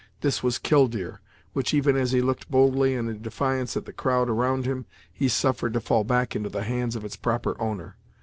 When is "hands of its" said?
6.63-7.15